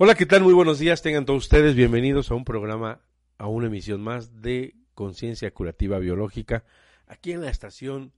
[0.00, 0.44] Hola, ¿qué tal?
[0.44, 1.02] Muy buenos días.
[1.02, 3.00] Tengan todos ustedes bienvenidos a un programa,
[3.36, 6.62] a una emisión más de Conciencia Curativa Biológica,
[7.08, 8.12] aquí en la estación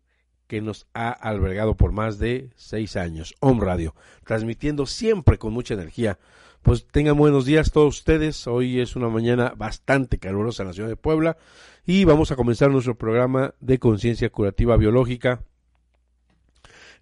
[0.46, 3.94] que nos ha albergado por más de seis años, Home Radio,
[4.26, 6.18] transmitiendo siempre con mucha energía.
[6.60, 8.46] Pues tengan buenos días todos ustedes.
[8.46, 11.38] Hoy es una mañana bastante calurosa en la ciudad de Puebla
[11.86, 15.44] y vamos a comenzar nuestro programa de Conciencia Curativa Biológica.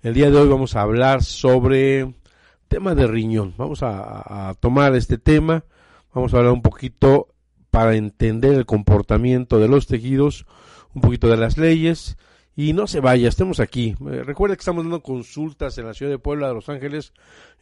[0.03, 2.15] El día de hoy vamos a hablar sobre
[2.69, 3.55] tema de riñón.
[3.57, 5.65] Vamos a, tomar este tema,
[6.15, 7.29] vamos a hablar un poquito
[7.71, 10.47] para entender el comportamiento de los tejidos,
[10.95, 12.17] un poquito de las leyes
[12.55, 13.95] y no se vaya, estemos aquí.
[14.11, 17.13] Eh, recuerda que estamos dando consultas en la ciudad de Puebla de Los Ángeles,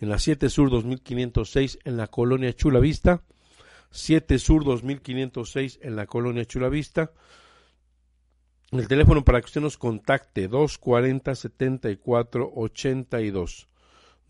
[0.01, 3.23] en la 7 Sur 2506 en la colonia Chula Vista,
[3.91, 7.13] 7 Sur 2506 en la colonia Chula Vista.
[8.73, 13.69] El teléfono para que usted nos contacte 240 74 82.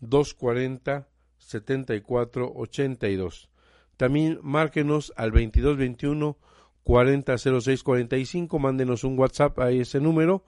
[0.01, 3.49] 240 74 82.
[3.97, 6.37] También márquenos al 2221
[6.83, 10.43] 4006 45, mándenos un WhatsApp a ese número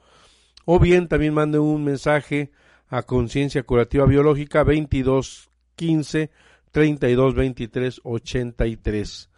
[0.66, 2.52] o bien también mande un mensaje
[2.88, 6.30] a Conciencia Curativa Biológica 2215
[6.72, 9.30] 32 23 83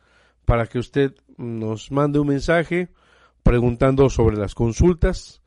[0.46, 2.90] para que usted nos mande un mensaje
[3.44, 5.42] preguntando sobre las consultas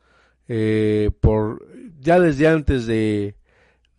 [0.49, 1.67] eh, por
[2.01, 3.37] ya desde antes de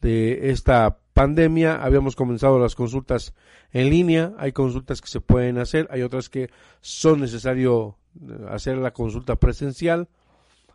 [0.06, 3.34] de esta pandemia habíamos comenzado las consultas
[3.72, 8.78] en línea, hay consultas que se pueden hacer, hay otras que son necesario eh, hacer
[8.78, 10.08] la consulta presencial,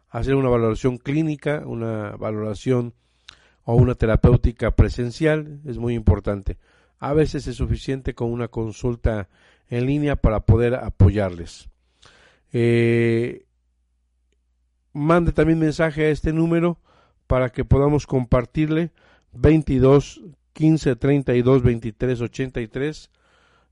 [0.08, 2.92] hacer una valoración clínica, una valoración
[3.62, 6.58] o una terapéutica presencial, es muy importante.
[6.98, 9.28] A veces es suficiente con una consulta
[9.68, 11.68] en línea para poder apoyarles.
[12.52, 13.44] Eh,
[14.92, 16.80] mande también mensaje a este número
[17.28, 18.91] para que podamos compartirle
[19.32, 23.10] 22 15 32 23 83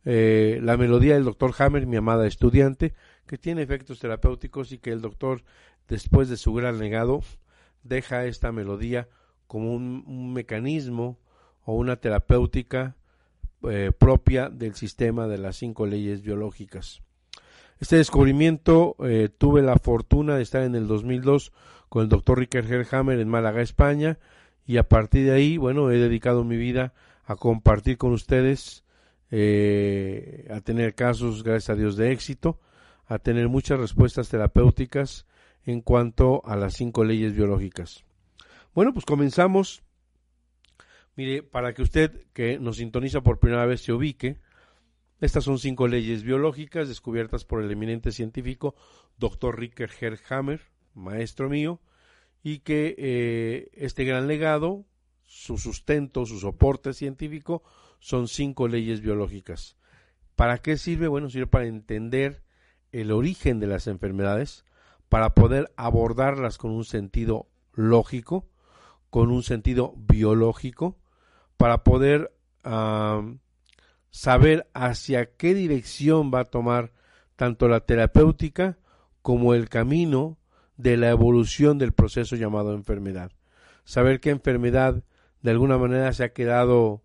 [0.04, 2.94] eh, la melodía del doctor Hammer, mi amada estudiante,
[3.26, 5.42] que tiene efectos terapéuticos y que el doctor,
[5.86, 7.22] después de su gran legado,
[7.82, 9.08] deja esta melodía
[9.46, 11.18] como un, mecanismo
[11.64, 12.96] o una terapéutica
[13.68, 17.02] eh, propia del sistema de las cinco leyes biológicas.
[17.78, 21.52] Este descubrimiento eh, tuve la fortuna de estar en el 2002
[21.88, 24.18] con el doctor Richard Hammer en Málaga, España,
[24.68, 26.92] y a partir de ahí, bueno, he dedicado mi vida
[27.24, 28.84] a compartir con ustedes,
[29.30, 32.60] eh, a tener casos, gracias a Dios, de éxito,
[33.06, 35.26] a tener muchas respuestas terapéuticas
[35.64, 38.04] en cuanto a las cinco leyes biológicas.
[38.74, 39.82] Bueno, pues comenzamos.
[41.16, 44.36] Mire, para que usted que nos sintoniza por primera vez se ubique,
[45.22, 48.74] estas son cinco leyes biológicas descubiertas por el eminente científico
[49.16, 49.58] Dr.
[49.58, 50.60] Ricker Herhammer,
[50.92, 51.80] maestro mío,
[52.42, 54.84] y que eh, este gran legado,
[55.24, 57.62] su sustento, su soporte científico,
[58.00, 59.76] son cinco leyes biológicas.
[60.36, 61.08] ¿Para qué sirve?
[61.08, 62.42] Bueno, sirve para entender
[62.92, 64.64] el origen de las enfermedades,
[65.08, 68.48] para poder abordarlas con un sentido lógico,
[69.10, 70.96] con un sentido biológico,
[71.56, 72.32] para poder
[74.10, 76.92] saber hacia qué dirección va a tomar
[77.36, 78.78] tanto la terapéutica
[79.22, 80.38] como el camino
[80.78, 83.32] de la evolución del proceso llamado enfermedad.
[83.84, 85.02] Saber qué enfermedad
[85.42, 87.02] de alguna manera se ha quedado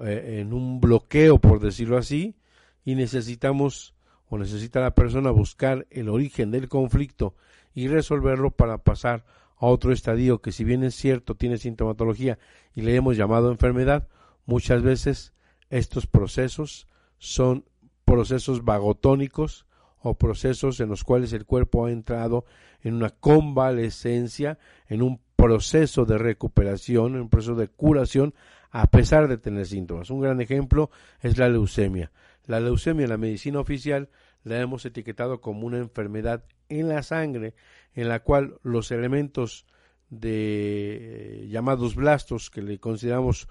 [0.00, 2.36] eh, en un bloqueo, por decirlo así,
[2.84, 3.94] y necesitamos
[4.28, 7.34] o necesita la persona buscar el origen del conflicto
[7.74, 9.24] y resolverlo para pasar
[9.58, 12.38] a otro estadio que si bien es cierto tiene sintomatología
[12.74, 14.08] y le hemos llamado enfermedad,
[14.44, 15.32] muchas veces
[15.70, 16.86] estos procesos
[17.18, 17.64] son
[18.04, 19.65] procesos vagotónicos
[20.08, 22.44] o procesos en los cuales el cuerpo ha entrado
[22.82, 24.58] en una convalescencia,
[24.88, 28.34] en un proceso de recuperación, en un proceso de curación,
[28.70, 30.10] a pesar de tener síntomas.
[30.10, 32.12] Un gran ejemplo es la leucemia.
[32.46, 34.08] La leucemia en la medicina oficial
[34.44, 37.54] la hemos etiquetado como una enfermedad en la sangre
[37.94, 39.66] en la cual los elementos
[40.08, 43.48] de eh, llamados blastos que le consideramos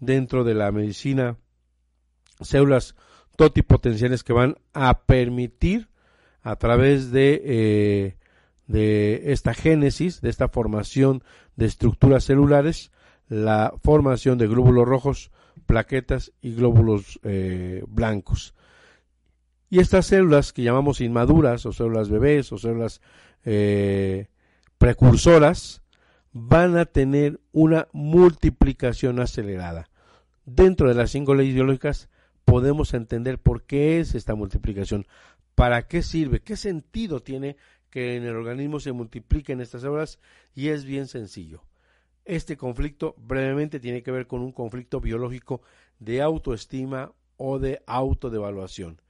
[0.00, 1.36] dentro de la medicina
[2.40, 2.94] células
[3.36, 5.88] totipotenciales que van a permitir
[6.48, 8.16] a través de, eh,
[8.68, 11.22] de esta génesis, de esta formación
[11.56, 12.90] de estructuras celulares,
[13.28, 15.30] la formación de glóbulos rojos,
[15.66, 18.54] plaquetas y glóbulos eh, blancos.
[19.68, 23.02] Y estas células que llamamos inmaduras o células bebés o células
[23.44, 24.28] eh,
[24.78, 25.82] precursoras
[26.32, 29.90] van a tener una multiplicación acelerada.
[30.46, 32.08] Dentro de las cinco leyes biológicas
[32.46, 35.06] podemos entender por qué es esta multiplicación,
[35.58, 37.56] para qué sirve, qué sentido tiene
[37.90, 40.20] que en el organismo se multipliquen estas células
[40.54, 41.64] y es bien sencillo.
[42.24, 45.60] Este conflicto brevemente tiene que ver con un conflicto biológico
[45.98, 49.02] de autoestima o de autodevaluación.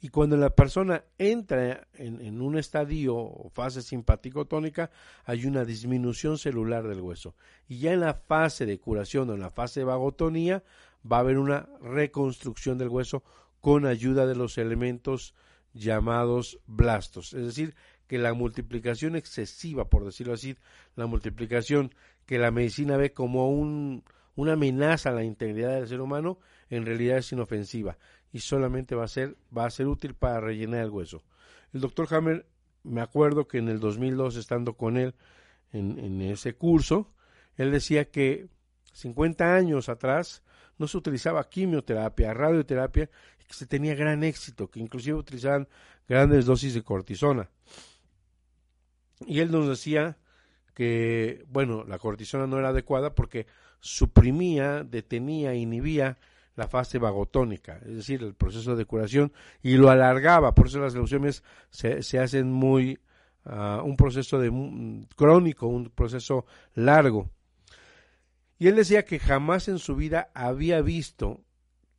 [0.00, 4.92] Y cuando la persona entra en, un estadio o fase simpático-tónica,
[5.24, 7.34] hay una disminución celular del hueso.
[7.66, 10.62] Y ya en la fase de curación o en la fase de vagotonía,
[11.10, 13.24] va a haber una reconstrucción del hueso
[13.60, 15.34] con ayuda de los elementos
[15.78, 17.32] llamados blastos.
[17.32, 17.74] Es decir,
[18.06, 20.56] que la multiplicación excesiva, por decirlo así,
[20.96, 21.94] la multiplicación
[22.26, 24.04] que la medicina ve como un,
[24.34, 26.38] una amenaza a la integridad del ser humano,
[26.70, 27.98] en realidad es inofensiva
[28.32, 31.22] y solamente va a ser, va a ser útil para rellenar el hueso.
[31.72, 32.46] El doctor Hammer,
[32.82, 35.14] me acuerdo que en el 2002, estando con él
[35.72, 37.12] en, ese curso,
[37.56, 38.48] él decía que
[38.92, 40.42] 50 años atrás
[40.78, 43.10] no se utilizaba quimioterapia, radioterapia,
[43.48, 45.68] que se tenía gran éxito, que inclusive utilizaban
[46.06, 47.50] grandes dosis de cortisona.
[49.26, 50.18] Y él nos decía
[50.74, 53.46] que, bueno, la cortisona no era adecuada porque
[53.80, 56.18] suprimía, detenía, inhibía
[56.54, 60.94] la fase vagotónica, es decir, el proceso de curación, y lo alargaba, por eso las
[60.94, 62.98] leucemias se, hacen muy,
[63.44, 67.30] uh, un proceso de, crónico, un proceso largo.
[68.58, 71.44] Y él decía que jamás en su vida había visto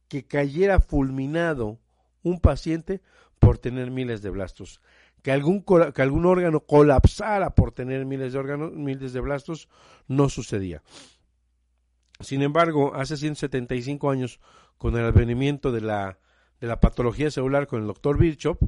[0.09, 1.79] que cayera fulminado
[2.23, 3.01] un paciente
[3.39, 4.81] por tener miles de blastos.
[5.21, 9.69] Que algún, que algún órgano colapsara por tener miles de órganos, miles de blastos,
[10.07, 10.81] no sucedía.
[12.19, 14.39] Sin embargo, hace 175 años,
[14.77, 16.19] con el advenimiento de la,
[16.59, 18.61] de la patología celular con el doctor Birchhoff,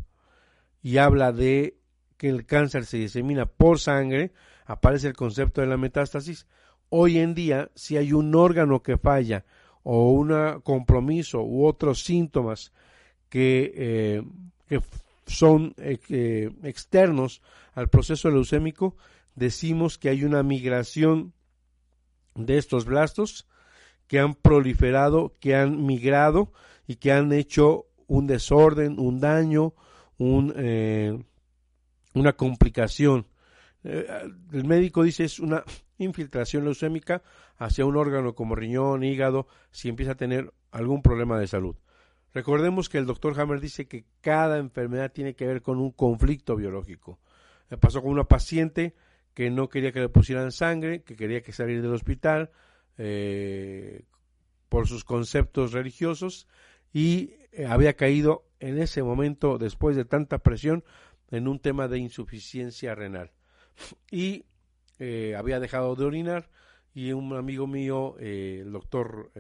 [0.82, 1.78] y habla de
[2.18, 4.32] que el cáncer se disemina por sangre,
[4.66, 6.48] aparece el concepto de la metástasis.
[6.90, 9.46] Hoy en día, si hay un órgano que falla
[9.84, 12.72] o un compromiso u otros síntomas
[13.30, 14.24] que, eh,
[14.68, 14.82] que
[15.26, 17.42] son eh, externos
[17.74, 18.96] al proceso leucémico,
[19.36, 21.34] decimos que hay una migración
[22.36, 23.48] de estos blastos
[24.08, 26.52] que han proliferado, que han migrado
[26.86, 29.74] y que han hecho un desorden, un daño,
[30.18, 31.18] un, eh,
[32.14, 33.26] una complicación.
[33.84, 34.06] Eh,
[34.52, 35.64] el médico dice es una
[36.04, 37.22] infiltración leucémica
[37.58, 41.76] hacia un órgano como riñón, hígado, si empieza a tener algún problema de salud.
[42.34, 46.56] Recordemos que el doctor Hammer dice que cada enfermedad tiene que ver con un conflicto
[46.56, 47.20] biológico.
[47.70, 48.96] Me pasó con una paciente
[49.34, 52.52] que no quería que le pusieran sangre, que quería que salir del hospital
[52.98, 54.04] eh,
[54.70, 56.48] por sus conceptos religiosos
[56.94, 60.84] y eh, había caído en ese momento, después de tanta presión,
[61.30, 63.32] en un tema de insuficiencia renal.
[64.12, 64.46] Y
[65.02, 66.50] eh, había dejado de orinar
[66.94, 69.32] y un amigo mío, el doctor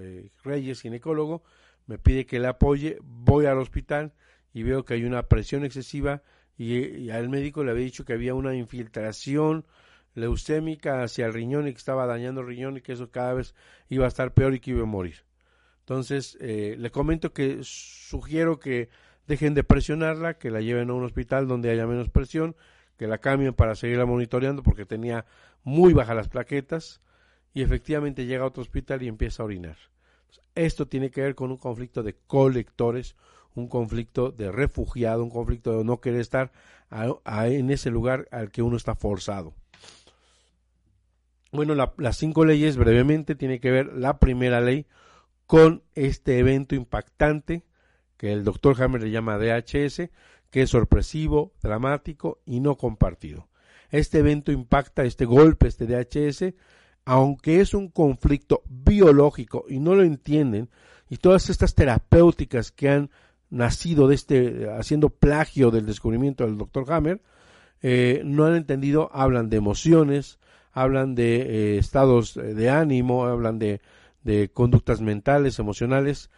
[0.43, 1.43] Reyes, ginecólogo,
[1.85, 4.13] me pide que le apoye, voy al hospital
[4.53, 6.23] y veo que hay una presión excesiva
[6.57, 9.65] y, al médico le había dicho que había una infiltración
[10.13, 13.55] leucémica hacia el riñón y que estaba dañando el riñón y que eso cada vez
[13.89, 15.25] iba a estar peor y que iba a morir.
[15.79, 18.89] Entonces, eh, le comento que sugiero que
[19.27, 22.55] dejen de presionarla, que la lleven a un hospital donde haya menos presión,
[23.01, 25.25] que la cambien para seguirla monitoreando porque tenía
[25.63, 27.01] muy bajas las plaquetas
[27.51, 29.75] y efectivamente llega a otro hospital y empieza a orinar.
[30.53, 33.15] Esto tiene que ver con un conflicto de colectores,
[33.55, 36.51] un conflicto de refugiado, un conflicto de no querer estar
[36.91, 39.55] en ese lugar al que uno está forzado.
[41.51, 44.85] Bueno, las cinco leyes brevemente tiene que ver la primera ley
[45.47, 47.63] con este evento impactante
[48.17, 50.11] que el doctor Hammer le llama DHS,
[50.51, 53.47] que es sorpresivo, dramático y no compartido.
[53.89, 56.53] Este evento impacta, este golpe, este DHS,
[57.05, 60.69] aunque es un conflicto biológico y no lo entienden,
[61.09, 63.09] y todas estas terapéuticas que han
[63.49, 67.21] nacido de este, haciendo plagio del descubrimiento del doctor Hammer,
[67.81, 70.39] eh, no han entendido, hablan de emociones,
[70.71, 73.81] hablan de eh, estados de ánimo, hablan de,
[74.23, 76.29] de conductas mentales, emocionales,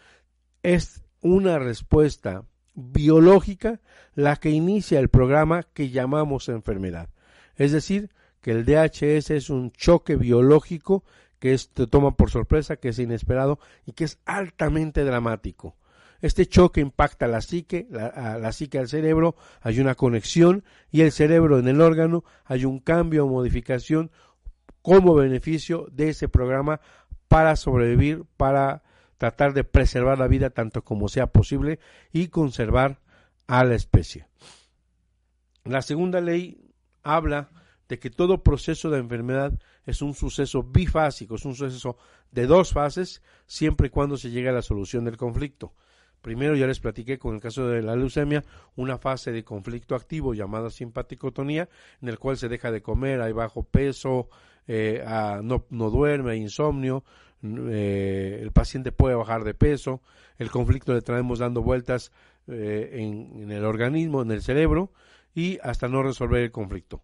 [0.63, 3.79] es una respuesta biológica
[4.15, 7.09] la que inicia el programa que llamamos enfermedad.
[7.55, 8.09] Es decir,
[8.41, 11.03] que el DHS es un choque biológico
[11.39, 15.75] que te toma por sorpresa, que es inesperado y que es altamente dramático.
[16.21, 21.11] Este choque impacta la psique, la, la psique al cerebro, hay una conexión y el
[21.11, 24.09] cerebro en el órgano, hay un cambio o modificación
[24.81, 26.79] como beneficio de ese programa
[27.27, 28.83] para sobrevivir, para
[29.23, 31.79] tratar de preservar la vida tanto como sea posible
[32.11, 32.99] y conservar
[33.47, 34.27] a la especie.
[35.63, 37.49] La segunda ley habla
[37.87, 39.53] de que todo proceso de enfermedad
[39.85, 41.95] es un suceso bifásico, es un suceso
[42.31, 45.73] de dos fases, siempre y cuando se llegue a la solución del conflicto.
[46.21, 48.43] Primero ya les platiqué con el caso de la leucemia,
[48.75, 51.69] una fase de conflicto activo llamada simpaticotonía,
[52.01, 54.27] en el cual se deja de comer, hay bajo peso,
[54.67, 55.01] eh,
[55.43, 57.05] no, no, duerme, hay insomnio,
[57.43, 60.01] eh, el paciente puede bajar de peso,
[60.37, 62.11] el conflicto le traemos dando vueltas
[62.47, 64.93] eh, en, el organismo, en el cerebro,
[65.35, 67.03] y hasta no resolver el conflicto.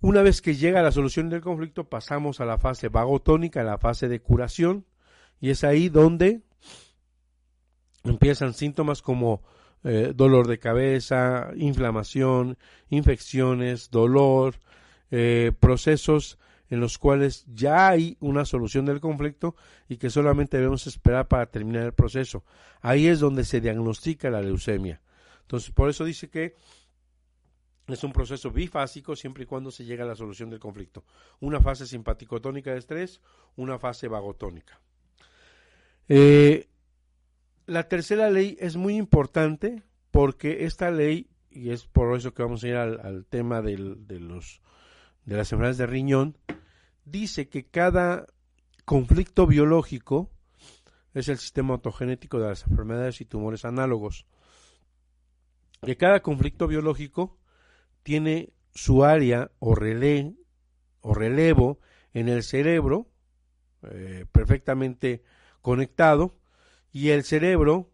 [0.00, 3.78] Una vez que llega la solución del conflicto, pasamos a la fase vagotónica, a la
[3.78, 4.86] fase de curación,
[5.40, 6.42] y es ahí donde
[8.02, 9.42] empiezan síntomas como
[9.84, 12.58] eh, dolor de cabeza, inflamación,
[12.90, 14.56] infecciones, dolor,
[15.60, 16.38] procesos
[16.72, 19.54] en los cuales ya hay una solución del conflicto
[19.90, 22.44] y que solamente debemos esperar para terminar el proceso.
[22.80, 25.02] Ahí es donde se diagnostica la leucemia.
[25.42, 26.54] Entonces, por eso dice que
[27.88, 31.04] es un proceso bifásico siempre y cuando se llega a la solución del conflicto.
[31.40, 33.20] Una fase simpaticotónica de estrés,
[33.54, 34.80] una fase vagotónica.
[36.08, 36.70] Eh,
[37.66, 42.64] la tercera ley es muy importante porque esta ley, y es por eso que vamos
[42.64, 44.62] a ir al, tema de, los,
[45.24, 46.36] de las enfermedades de riñón,
[47.04, 48.26] dice que cada
[48.84, 50.30] conflicto biológico
[51.14, 54.26] es el sistema autogenético de las enfermedades y tumores análogos.
[55.82, 57.38] Que cada conflicto biológico
[58.02, 60.34] tiene su área o relé
[61.00, 61.78] o relevo
[62.14, 63.08] en el cerebro
[63.90, 65.22] eh, perfectamente
[65.60, 66.36] conectado
[66.92, 67.90] y el cerebro,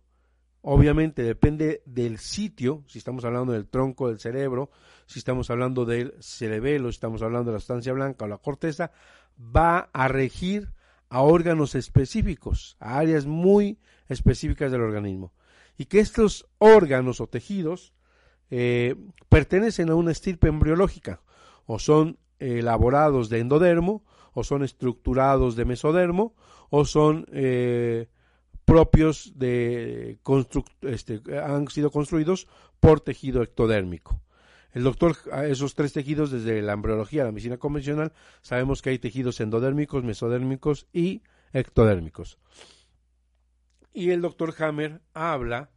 [0.63, 4.71] obviamente, depende del sitio, si estamos hablando del tronco del cerebro,
[5.07, 8.91] si estamos hablando del cerebelo, si estamos hablando de la sustancia blanca o la corteza,
[9.39, 10.73] va a regir
[11.09, 15.33] a órganos específicos, a áreas muy específicas del organismo.
[15.77, 17.95] Y que estos órganos o tejidos
[18.51, 18.97] eh,
[19.29, 21.23] pertenecen a una estirpe embriológica,
[21.67, 26.35] o son elaborados de endodermo, o son estructurados de mesodermo,
[26.71, 28.09] o son eh,
[28.69, 30.19] propios de
[30.83, 32.47] este, han sido construidos
[32.81, 34.21] por tejido ectodérmico.
[34.73, 39.41] El doctor, esos tres tejidos, desde la embriología la medicina convencional, sabemos que hay tejidos
[39.41, 41.23] endodérmicos, mesodérmicos y
[41.55, 42.39] ectodérmicos.
[43.95, 45.71] Y el doctor Hammer habla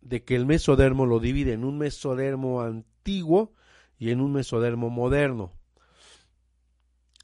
[0.00, 3.52] de que el mesodermo lo divide en un mesodermo antiguo
[3.96, 5.52] y en un mesodermo moderno.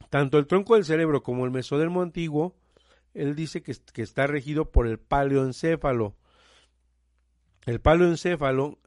[0.08, 2.54] Tanto el tronco del cerebro como el mesodermo antiguo
[3.14, 6.16] él dice que, está regido por el paleoencéfalo.
[7.64, 8.78] El paleoencéfalo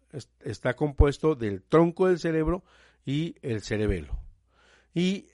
[0.42, 2.64] está compuesto del tronco del cerebro
[3.06, 4.20] y el cerebelo.
[4.94, 5.30] Y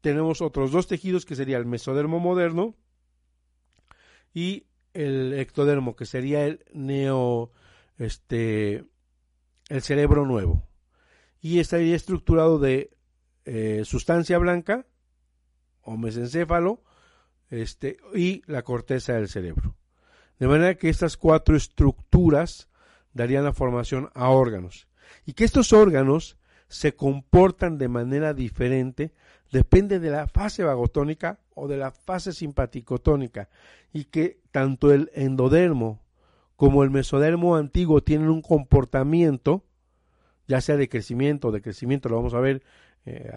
[0.00, 2.74] tenemos otros dos tejidos que sería el mesodermo moderno
[4.32, 7.50] y el ectodermo, que sería el neo,
[7.98, 8.84] este,
[9.68, 10.66] el cerebro nuevo.
[11.40, 12.96] Y estaría estructurado de
[13.44, 14.86] eh, sustancia blanca
[15.82, 16.82] o mesencéfalo
[17.50, 19.76] este, y la corteza del cerebro.
[20.38, 22.68] De manera que estas cuatro estructuras
[23.12, 24.88] darían la formación a órganos.
[25.24, 26.36] Y que estos órganos
[26.68, 29.12] se comportan de manera diferente
[29.52, 33.48] depende de la fase vagotónica o de la fase simpaticotónica
[33.92, 36.02] y que tanto el endodermo
[36.56, 39.64] como el mesodermo antiguo tienen un comportamiento
[40.48, 42.62] ya sea de crecimiento o de crecimiento lo vamos a ver
[43.04, 43.30] eh,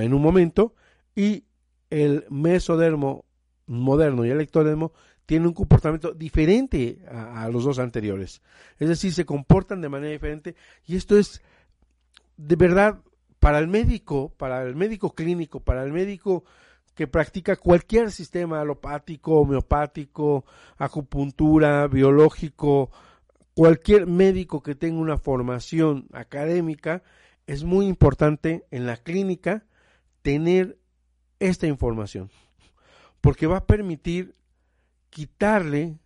[0.00, 0.74] en un momento
[1.14, 1.44] y
[1.88, 3.24] el mesodermo
[3.66, 4.92] moderno y el ectodermo
[5.26, 8.42] tienen un comportamiento diferente a, los dos anteriores.
[8.78, 10.54] Es decir, se comportan de manera diferente
[10.86, 11.42] y esto es
[12.36, 13.00] de verdad
[13.40, 16.44] para el médico, para el médico clínico, para el médico
[16.94, 20.44] que practica cualquier sistema alopático, homeopático,
[20.78, 22.90] acupuntura, biológico,
[23.54, 27.02] cualquier médico que tenga una formación académica,
[27.46, 29.64] es muy importante en la clínica
[30.22, 30.78] tener
[31.38, 32.30] esta información
[33.26, 34.36] porque va a permitir
[35.10, 35.98] quitarle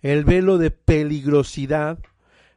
[0.00, 1.98] el velo de peligrosidad,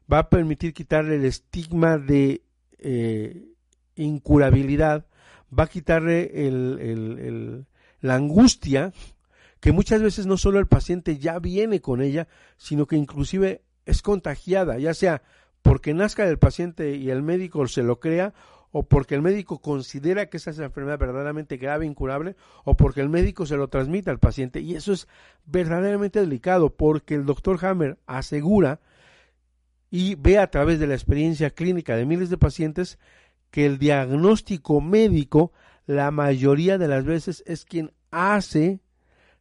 [0.10, 2.41] va a permitir quitarle el estigma de
[2.77, 3.50] eh,
[3.98, 5.06] incurabilidad,
[5.51, 6.32] va a quitarle
[8.00, 8.94] la angustia
[9.60, 14.01] que muchas veces no solo el paciente ya viene con ella, sino que inclusive es
[14.01, 15.24] contagiada, ya sea
[15.62, 18.34] porque nazca del paciente y el médico se lo crea,
[18.71, 23.45] o porque el médico considera que esa enfermedad verdaderamente grave, incurable, o porque el médico
[23.45, 24.61] se lo transmite al paciente.
[24.61, 25.07] Y eso es
[25.45, 28.79] verdaderamente delicado, porque el doctor Hammer asegura
[29.89, 32.99] y ve a través de la experiencia clínica de miles de pacientes
[33.49, 35.51] que el diagnóstico médico
[35.88, 38.79] la mayoría de las veces es quien hace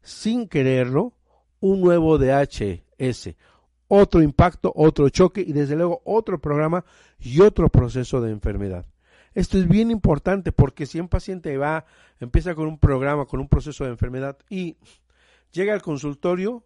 [0.01, 1.13] sin quererlo
[1.61, 3.35] un nuevo DHS,
[3.89, 6.87] otro impacto, otro choque y desde luego otro programa
[7.19, 8.87] y otro proceso de enfermedad.
[9.39, 11.85] Esto es bien importante porque si un paciente va,
[12.19, 14.79] empieza con un programa, con un proceso de enfermedad y
[15.53, 16.65] llega al consultorio,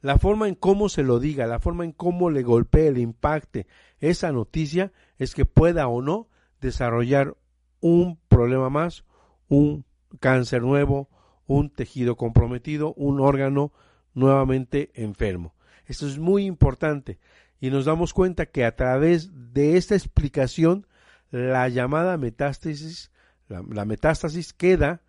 [0.00, 3.66] la forma en cómo se lo diga, la forma en cómo le golpee, le impacte
[3.98, 6.28] esa noticia es que pueda o no
[6.60, 7.36] desarrollar
[7.80, 9.04] un problema más,
[9.48, 9.84] un
[10.20, 11.08] cáncer nuevo,
[11.48, 13.72] un tejido comprometido, un órgano
[14.14, 15.56] nuevamente enfermo.
[15.84, 17.18] Esto es muy importante
[17.58, 20.86] y nos damos cuenta que a través de esta explicación
[21.30, 23.10] la llamada metástasis,
[23.48, 25.02] la, metástasis queda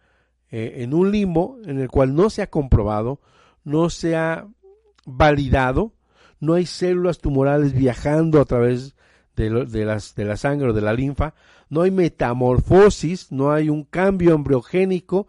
[0.52, 3.20] eh, en un limbo en el cual no se ha comprobado,
[3.64, 4.48] no se ha
[5.06, 5.94] validado,
[6.40, 8.96] no hay células tumorales viajando a través
[9.36, 11.34] de, de, las, de la sangre o de la linfa,
[11.70, 15.28] no hay metamorfosis, no hay un cambio embriogénico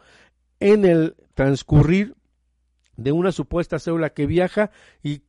[0.59, 2.17] en el transcurrir
[2.97, 4.71] de una supuesta célula que viaja
[5.03, 5.23] y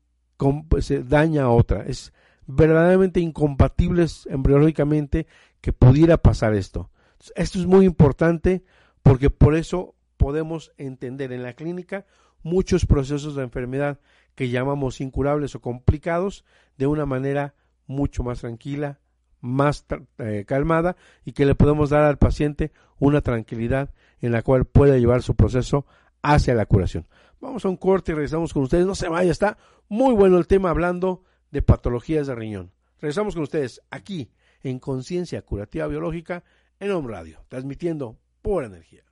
[0.80, 1.86] se daña a otra.
[1.86, 2.14] Es
[2.48, 5.28] verdaderamente incompatibles embriológicamente
[5.62, 6.90] que pudiera pasar esto.
[7.36, 8.64] Esto es muy importante
[9.04, 12.06] porque por eso podemos entender en la clínica
[12.44, 14.00] muchos procesos de enfermedad
[14.36, 16.46] que llamamos incurables o complicados
[16.78, 17.54] de una manera
[17.86, 19.00] mucho más tranquila,
[19.40, 19.86] más
[20.18, 24.98] eh, calmada y que le podemos dar al paciente una tranquilidad en la cual pueda
[24.98, 25.86] llevar su proceso
[26.22, 27.08] hacia la curación.
[27.40, 28.86] Vamos a un corte y regresamos con ustedes.
[28.86, 29.58] No se vaya, está
[29.90, 32.72] muy bueno el tema hablando de patologías de riñón.
[33.00, 34.32] Regresamos con ustedes aquí
[34.64, 36.44] en Conciencia Curativa Biológica
[36.80, 39.04] en Home Radio, transmitiendo por energía.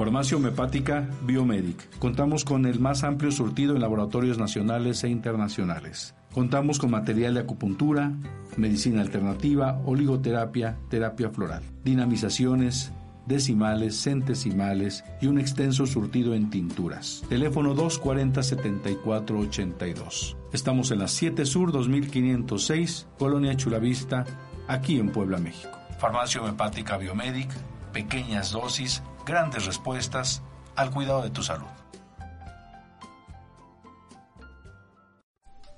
[0.00, 1.98] Farmacia Homeopática Biomedic.
[1.98, 6.14] Contamos con el más amplio surtido en laboratorios nacionales e internacionales.
[6.32, 8.10] Contamos con material de acupuntura,
[8.56, 12.92] medicina alternativa, oligoterapia, terapia floral, dinamizaciones,
[13.26, 17.22] decimales, centesimales y un extenso surtido en tinturas.
[17.28, 20.36] Teléfono 240-7482.
[20.52, 24.24] Estamos en la 7 Sur 2506, Colonia Chulavista,
[24.68, 25.70] aquí en Puebla, México.
[25.98, 27.50] Farmacia Homeopática Biomedic,
[27.92, 30.42] pequeñas dosis grandes respuestas
[30.76, 31.66] al cuidado de tu salud.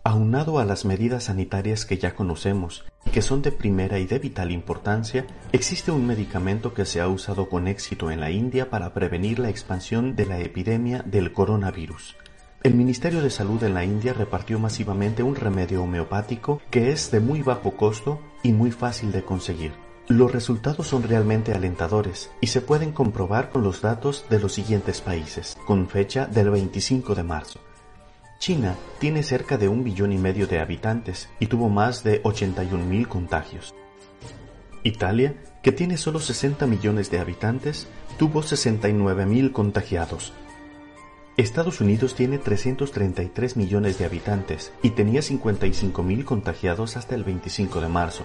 [0.05, 4.19] Aunado a las medidas sanitarias que ya conocemos y que son de primera y de
[4.19, 8.95] vital importancia, existe un medicamento que se ha usado con éxito en la India para
[8.95, 12.17] prevenir la expansión de la epidemia del coronavirus.
[12.65, 17.21] El Ministerio de Salud en la India repartió masivamente un remedio homeopático que es de
[17.21, 19.71] muy bajo costo y muy fácil de conseguir.
[20.09, 25.01] Los resultados son realmente alentadores y se pueden comprobar con los datos de los siguientes
[25.01, 27.61] países, con fecha del 25 de marzo.
[28.43, 32.85] China tiene cerca de un billón y medio de habitantes y tuvo más de 81
[32.85, 33.73] mil contagios.
[34.83, 37.87] Italia, que tiene solo 60 millones de habitantes,
[38.19, 40.33] tuvo 69 mil contagiados.
[41.37, 47.81] Estados Unidos tiene 333 millones de habitantes y tenía 55 mil contagiados hasta el 25
[47.81, 48.25] de marzo.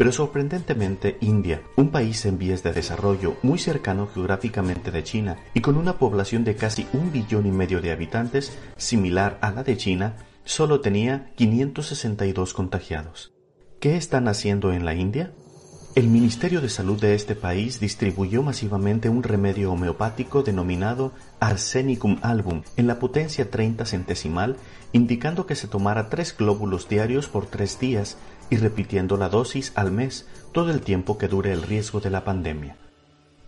[0.00, 5.60] Pero sorprendentemente India, un país en vías de desarrollo muy cercano geográficamente de China y
[5.60, 9.76] con una población de casi un billón y medio de habitantes, similar a la de
[9.76, 13.34] China, solo tenía 562 contagiados.
[13.78, 15.34] ¿Qué están haciendo en la India?
[15.94, 22.62] El Ministerio de Salud de este país distribuyó masivamente un remedio homeopático denominado Arsenicum album
[22.78, 24.56] en la potencia 30 centesimal,
[24.92, 28.16] indicando que se tomara tres glóbulos diarios por tres días
[28.50, 32.24] y repitiendo la dosis al mes todo el tiempo que dure el riesgo de la
[32.24, 32.76] pandemia.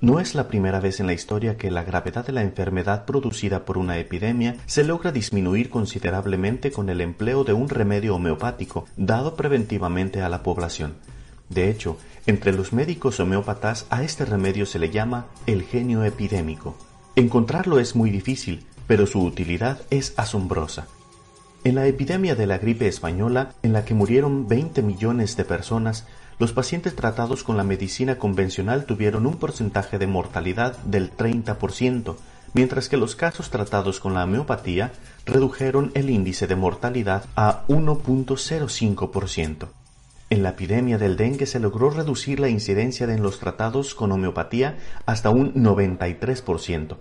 [0.01, 3.65] No es la primera vez en la historia que la gravedad de la enfermedad producida
[3.65, 9.37] por una epidemia se logra disminuir considerablemente con el empleo de un remedio homeopático dado
[9.37, 10.95] preventivamente a la población.
[11.51, 16.77] De hecho, entre los médicos homeópatas a este remedio se le llama el genio epidémico.
[17.15, 20.89] Encontrarlo es muy difícil, pero su utilidad es asombrosa.
[21.65, 26.09] En la epidemia de la gripe española, en la que murieron 20 millones de personas,
[26.41, 32.17] los pacientes tratados con la medicina convencional tuvieron un porcentaje de mortalidad del 30%,
[32.53, 34.91] mientras que los casos tratados con la homeopatía
[35.25, 39.69] redujeron el índice de mortalidad a 1.05%.
[40.31, 44.11] En la epidemia del dengue se logró reducir la incidencia de en los tratados con
[44.11, 46.97] homeopatía hasta un 93%.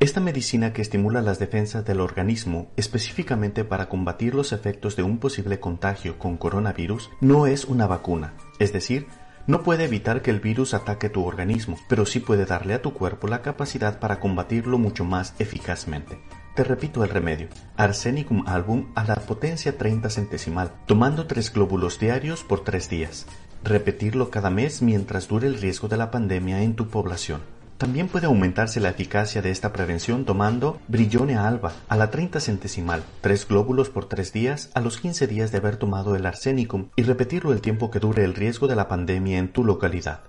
[0.00, 5.18] Esta medicina que estimula las defensas del organismo específicamente para combatir los efectos de un
[5.18, 9.08] posible contagio con coronavirus no es una vacuna, es decir,
[9.46, 12.94] no puede evitar que el virus ataque tu organismo, pero sí puede darle a tu
[12.94, 16.18] cuerpo la capacidad para combatirlo mucho más eficazmente.
[16.54, 17.48] Te repito el remedio.
[17.76, 23.26] Arsenicum album a la potencia 30 centesimal, tomando tres glóbulos diarios por tres días.
[23.62, 27.59] Repetirlo cada mes mientras dure el riesgo de la pandemia en tu población.
[27.80, 33.02] También puede aumentarse la eficacia de esta prevención tomando Brillone alba a la 30 centesimal,
[33.22, 37.04] tres glóbulos por tres días a los 15 días de haber tomado el arsenicum y
[37.04, 40.24] repetirlo el tiempo que dure el riesgo de la pandemia en tu localidad.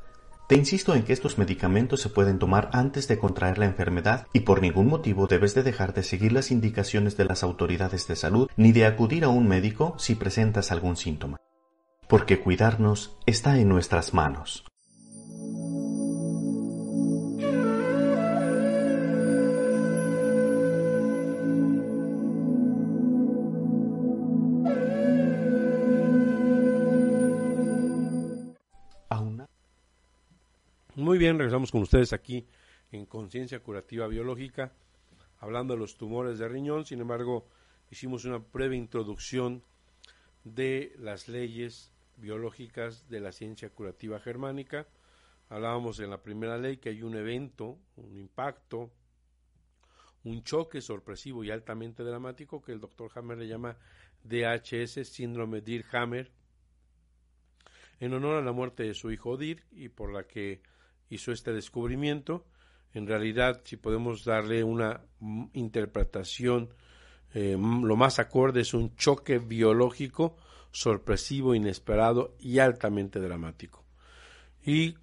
[0.47, 4.39] Te insisto en que estos medicamentos se pueden tomar antes de contraer la enfermedad y
[4.41, 8.49] por ningún motivo debes de dejar de seguir las indicaciones de las autoridades de salud
[8.55, 11.41] ni de acudir a un médico si presentas algún síntoma.
[12.07, 14.70] Porque cuidarnos está en nuestras manos.
[31.01, 32.45] Muy bien, regresamos con ustedes aquí
[32.91, 34.71] en Conciencia Curativa Biológica,
[35.39, 36.85] hablando de los tumores de riñón.
[36.85, 37.47] Sin embargo,
[37.89, 39.63] hicimos una breve introducción
[40.43, 44.85] de las leyes biológicas de la ciencia curativa germánica.
[45.49, 48.91] Hablábamos en la primera ley que hay un evento, un impacto,
[50.23, 53.75] un choque sorpresivo y altamente dramático que el doctor Hammer le llama
[54.23, 56.29] DHS, síndrome Dir-Hammer,
[57.99, 60.61] en honor a la muerte de su hijo Dir y por la que
[61.11, 62.45] hizo este descubrimiento.
[62.93, 65.01] En realidad, si podemos darle una
[65.53, 66.73] interpretación
[67.33, 70.35] eh, lo más acorde, es un choque biológico
[70.71, 73.83] sorpresivo, inesperado y altamente dramático.
[74.65, 74.95] Y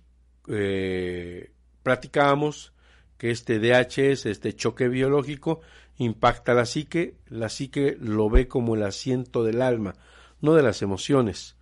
[0.48, 1.52] eh,
[3.16, 5.60] que este DHS, este choque biológico,
[5.96, 9.94] impacta la psique, la psique lo ve como el asiento del alma,
[10.40, 11.56] no de las emociones.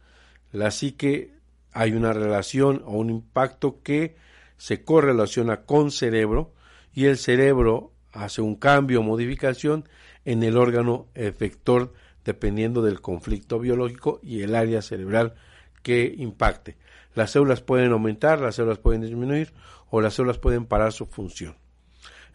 [0.52, 1.32] La psique
[1.72, 4.16] hay una relación o un impacto que
[4.56, 6.52] se correlaciona con cerebro
[6.92, 9.88] y el cerebro hace un cambio o modificación
[10.24, 11.92] en el órgano efector
[12.24, 15.34] dependiendo del conflicto biológico y el área cerebral
[15.82, 16.76] que impacte.
[17.14, 19.52] Las células pueden aumentar, las células pueden disminuir
[19.90, 21.56] o las células pueden parar su función.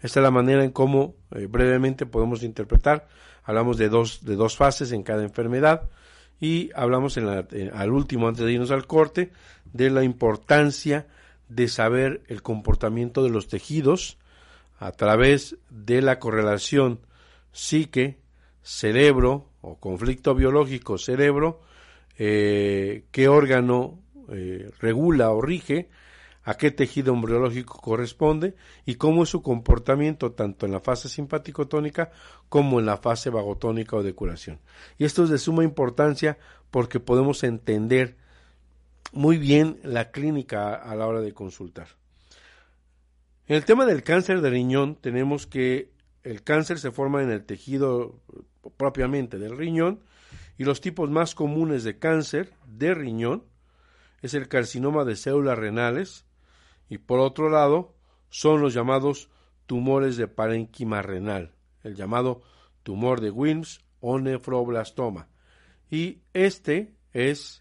[0.02, 3.08] Esta es la manera en cómo eh, brevemente podemos interpretar.
[3.44, 5.90] Hablamos de dos, de dos fases en cada enfermedad
[6.40, 9.32] y hablamos al último, antes de irnos al corte,
[9.74, 11.08] de la importancia
[11.56, 14.18] de saber el comportamiento de los tejidos
[14.80, 17.02] a través de la correlación
[17.52, 18.20] psique,
[18.64, 21.62] cerebro o conflicto biológico cerebro,
[22.18, 25.90] eh, qué órgano eh, regula o rige,
[26.44, 32.12] a qué tejido embriológico corresponde y cómo es su comportamiento tanto en la fase simpático-tónica
[32.50, 34.60] como en la fase vagotónica o de curación.
[34.98, 36.40] Y esto es de suma importancia
[36.72, 38.16] porque podemos entender
[39.12, 41.88] muy bien la clínica a la hora de consultar.
[43.48, 45.92] En el tema del cáncer de riñón tenemos que
[46.24, 48.20] el cáncer se forma en el tejido
[48.78, 50.02] propiamente del riñón
[50.58, 53.44] y los tipos más comunes de cáncer de riñón
[54.22, 56.26] es el carcinoma de células renales
[56.88, 57.96] y por otro lado
[58.30, 59.30] son los llamados
[59.66, 62.42] tumores de parénquima renal, el llamado
[62.84, 65.28] tumor de Wilms o nefroblastoma.
[65.90, 67.61] Y este es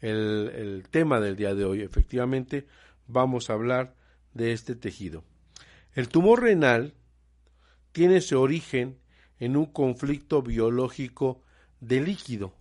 [0.00, 1.82] el, tema del día de hoy.
[1.82, 2.66] Efectivamente,
[3.06, 3.94] vamos a hablar
[4.34, 5.24] de este tejido.
[5.94, 6.94] El tumor renal
[7.92, 8.98] tiene su origen
[9.38, 11.42] en un conflicto biológico
[11.80, 12.54] de líquido,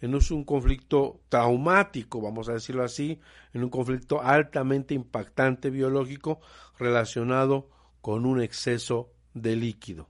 [0.00, 3.20] en un conflicto traumático, vamos a decirlo así,
[3.52, 6.40] en un conflicto altamente impactante biológico
[6.78, 7.68] relacionado
[8.00, 10.06] con un exceso de líquido.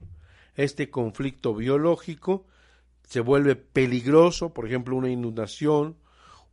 [0.54, 2.46] Este conflicto biológico
[3.02, 5.96] se vuelve peligroso, por ejemplo, una inundación,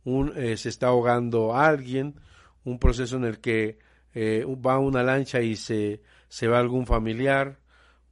[0.04, 2.20] un, eh, se está ahogando alguien,
[2.64, 3.78] un proceso en el que
[4.14, 7.58] eh, va una lancha y se, se va algún familiar,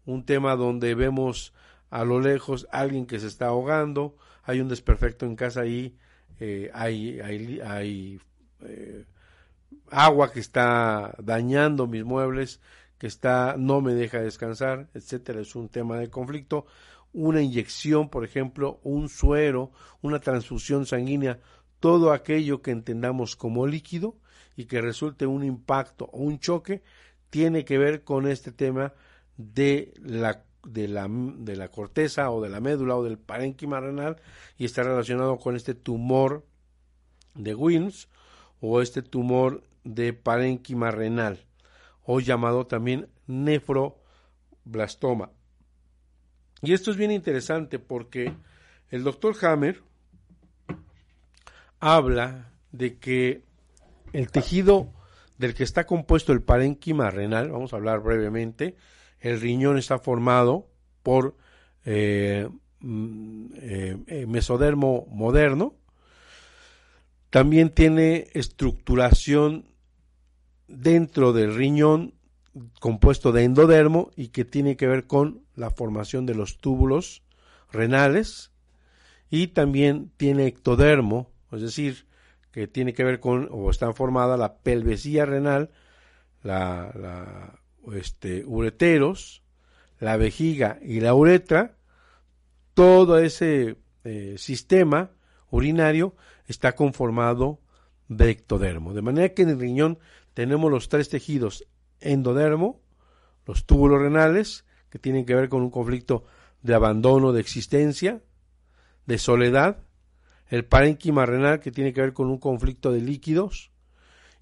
[0.05, 1.55] un tema donde vemos
[1.91, 5.97] a lo lejos alguien que se está ahogando, hay un desperfecto en casa ahí,
[6.41, 8.21] eh, hay, hay
[9.91, 12.61] agua que está dañando mis muebles,
[12.99, 16.67] que está no me deja descansar, etcétera, es un tema de conflicto,
[17.13, 21.39] una inyección, por ejemplo, un suero, una transfusión sanguínea
[21.83, 24.15] todo aquello que entendamos como líquido
[24.55, 26.81] y que resulte un impacto o un choque
[27.29, 28.95] tiene que ver con este tema
[29.37, 34.23] de la de la, de la corteza o de la médula o del parénquima renal
[34.57, 36.47] y está relacionado con este tumor
[37.35, 38.09] de Wilms
[38.61, 41.45] o este tumor de parénquima renal
[42.05, 45.33] o llamado también nefroblastoma.
[46.63, 48.33] Y esto es bien interesante porque
[48.91, 49.83] el doctor Hammer
[51.83, 53.43] habla de que
[54.13, 54.89] el tejido
[55.37, 58.77] del que está compuesto el parénquima renal, vamos a hablar brevemente,
[59.19, 60.69] el riñón está formado
[61.03, 61.37] por
[61.85, 65.75] eh, mm, eh, eh, mesodermo moderno,
[67.31, 69.67] también tiene estructuración
[70.69, 72.15] dentro del riñón
[72.79, 77.25] compuesto de endodermo y que tiene que ver con la formación de los túbulos
[77.73, 78.53] renales.
[79.31, 82.07] Y también tiene ectodermo, es decir,
[82.51, 85.71] que tiene que ver con o está formada la pelvesía renal,
[86.43, 87.61] la, la
[87.95, 89.43] este, ureteros,
[89.99, 91.77] la vejiga y la uretra,
[92.75, 95.11] todo ese eh, sistema
[95.51, 96.15] urinario
[96.47, 97.61] está conformado
[98.09, 98.95] de ectodermo.
[98.95, 99.99] De manera que en el riñón
[100.35, 101.67] tenemos los tres tejidos
[102.01, 102.81] endodermo,
[103.47, 106.25] los túbulos renales, que tienen que ver con un conflicto
[106.63, 108.23] de abandono de existencia,
[109.07, 109.79] de soledad,
[110.53, 113.71] el parénquima renal, que tiene que ver con un conflicto de líquidos,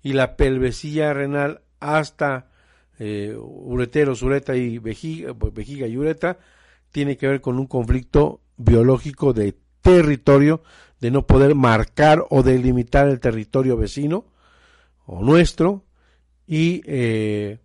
[0.03, 2.51] y la pelvesía renal hasta
[2.99, 6.40] eh, ureteros, y vejiga, pues, vejiga y uretra,
[6.90, 10.64] tiene que ver con un conflicto biológico de territorio,
[10.99, 14.25] de no poder marcar o delimitar el territorio vecino
[15.07, 15.85] o nuestro,
[16.44, 17.61] y eh,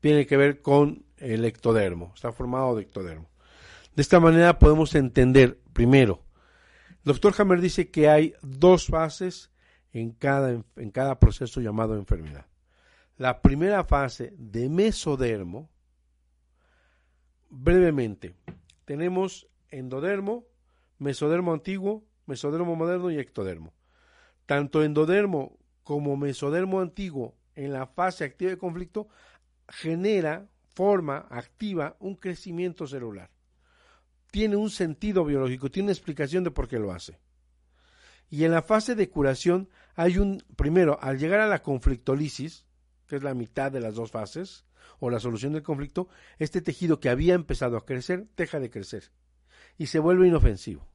[0.00, 3.28] tiene que ver con el ectodermo, está formado de ectodermo.
[3.94, 6.24] De esta manera podemos entender, primero,
[7.04, 9.50] doctor Hammer dice que hay dos fases
[9.92, 12.46] en cada, en cada proceso llamado enfermedad
[13.18, 15.68] la primera fase de mesodermo,
[17.50, 18.36] brevemente,
[18.84, 20.46] tenemos endodermo,
[20.98, 23.74] mesodermo antiguo, mesodermo moderno y ectodermo.
[24.46, 29.08] Tanto endodermo como mesodermo antiguo en la fase activa de conflicto
[29.68, 33.30] genera, forma, activa un crecimiento celular.
[34.30, 37.18] Tiene un sentido biológico, tiene una explicación de por qué lo hace.
[38.30, 42.66] Y en la fase de curación hay un, primero, al llegar a la conflictolisis,
[43.06, 44.66] que es la mitad de las dos fases,
[45.00, 49.12] o la solución del conflicto, este tejido que había empezado a crecer deja de crecer
[49.76, 50.86] y se vuelve inofensivo.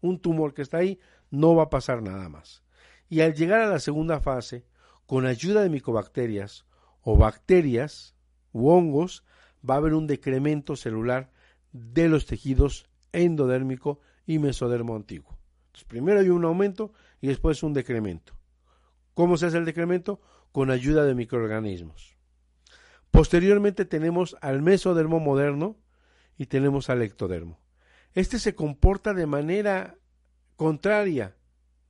[0.00, 2.62] Un tumor que está ahí no va a pasar nada más.
[3.08, 4.64] Y al llegar a la segunda fase,
[5.06, 6.66] con ayuda de micobacterias
[7.02, 8.14] o bacterias
[8.52, 9.24] u hongos,
[9.68, 11.32] va a haber un decremento celular
[11.72, 15.38] de los tejidos endodérmico y mesodermo antiguo.
[15.86, 18.34] Primero hay un aumento y después un decremento.
[19.14, 20.20] ¿Cómo se hace el decremento?
[20.52, 22.16] con ayuda de microorganismos.
[23.10, 25.76] Posteriormente tenemos al mesodermo moderno
[26.36, 27.60] y tenemos al ectodermo.
[28.14, 29.96] Este se comporta de manera
[30.56, 31.36] contraria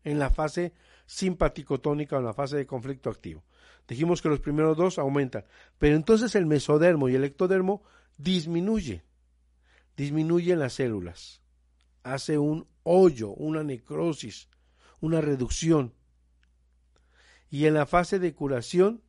[0.05, 0.75] en la fase
[1.07, 3.45] simpaticotónica o en la fase de conflicto activo.
[3.87, 5.45] Dijimos que los primeros dos aumentan,
[5.79, 7.83] pero entonces el mesodermo y el ectodermo
[8.17, 9.03] disminuyen,
[9.99, 11.43] disminuyen las células,
[12.05, 14.49] hace un hoyo, una necrosis,
[15.01, 15.93] una reducción
[17.51, 19.03] y en la fase de curación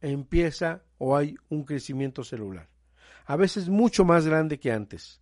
[0.00, 2.70] empieza o hay un crecimiento celular.
[3.26, 5.20] A veces mucho más grande que antes.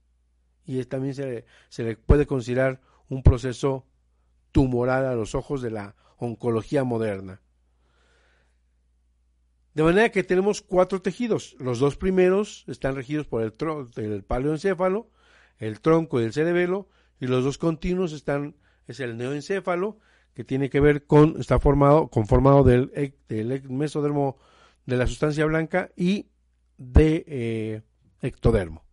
[0.64, 3.84] Y también se le, puede considerar un proceso
[4.52, 7.41] tumoral a los ojos de la oncología moderna.
[9.74, 11.56] De manera que tenemos cuatro tejidos.
[11.58, 13.54] Los dos primeros están regidos por el,
[13.96, 15.08] el paleoencéfalo,
[15.58, 16.88] el tronco y el cerebelo,
[17.20, 18.56] y los dos continuos están,
[18.86, 19.98] es el neoencéfalo
[20.34, 24.38] que tiene que ver con, está formado, conformado del, del mesodermo
[24.86, 26.26] de la sustancia blanca y
[26.78, 27.82] de eh,
[28.20, 28.84] ectodermo.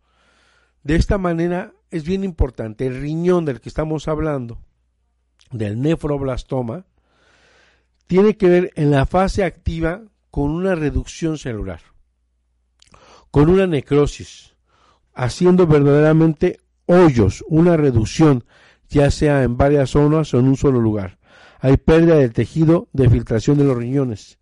[0.83, 4.59] De esta manera es bien importante, el riñón del que estamos hablando,
[5.51, 6.85] del nefroblastoma,
[8.07, 11.81] tiene que ver en la fase activa con una reducción celular,
[13.31, 14.55] con una necrosis,
[15.13, 18.43] haciendo verdaderamente hoyos, una reducción,
[18.89, 21.19] ya sea en varias zonas o en un solo lugar
[21.59, 24.39] hay pérdida del tejido de filtración de los riñones,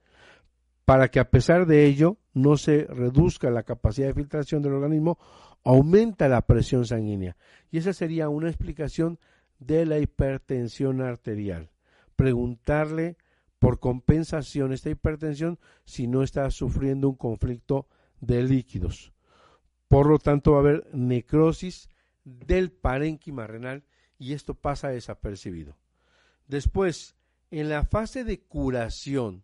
[0.86, 5.18] para que a pesar de ello no se reduzca la capacidad de filtración del organismo,
[5.64, 7.36] aumenta la presión sanguínea.
[7.72, 9.20] Y esa sería una explicación
[9.60, 11.72] de la hipertensión arterial.
[12.16, 13.18] Preguntarle
[13.60, 17.88] por compensación esta hipertensión si no está sufriendo un conflicto
[18.20, 19.14] de líquidos.
[19.88, 21.90] Por lo tanto, va a haber necrosis
[22.24, 23.84] del parénquima renal
[24.20, 25.78] y esto pasa desapercibido.
[26.48, 27.16] Después,
[27.52, 29.44] en la fase de curación,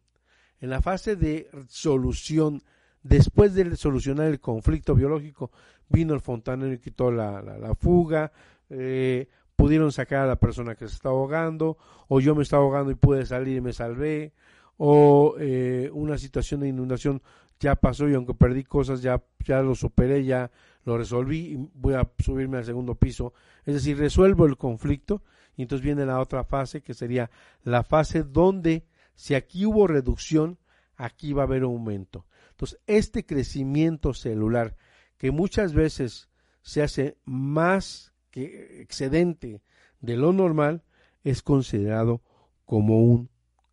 [0.60, 2.62] en la fase de solución
[3.04, 5.52] después de solucionar el conflicto biológico,
[5.90, 8.32] vino el fontanero y quitó la, la, fuga,
[8.70, 12.92] eh, pudieron sacar a la persona que se está ahogando, o yo me estaba ahogando
[12.92, 14.34] y pude salir y me salvé,
[14.78, 17.22] o eh, una situación de inundación
[17.60, 20.52] ya pasó y aunque perdí cosas ya, ya lo superé, ya
[20.84, 23.34] lo resolví y voy a subirme al segundo piso.
[23.66, 25.24] Es decir, resuelvo el conflicto
[25.56, 27.30] y entonces viene la otra fase que sería
[27.64, 28.86] la fase donde
[29.16, 30.58] si aquí hubo reducción,
[30.96, 32.26] aquí va a haber aumento.
[32.52, 34.76] Entonces, este crecimiento celular
[35.18, 36.30] que muchas veces
[36.62, 39.62] se hace más que excedente
[40.02, 40.82] de lo normal,
[41.24, 42.24] es considerado
[42.66, 43.30] como un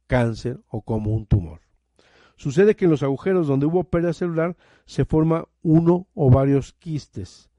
[0.07, 1.63] cáncer o como un tumor.
[2.37, 7.51] Sucede que en los agujeros donde hubo pérdida celular se forma uno o varios quistes.